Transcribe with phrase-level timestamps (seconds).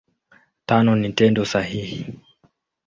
[0.67, 1.99] Tano ni Tendo sahihi.